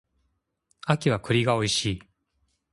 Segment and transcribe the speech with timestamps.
[0.87, 2.03] 秋は栗が美味しい